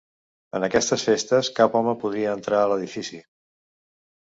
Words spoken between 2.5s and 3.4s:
a l'edifici.